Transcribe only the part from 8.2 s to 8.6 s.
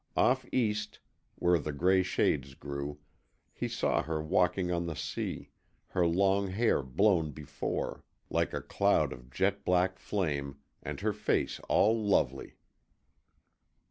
like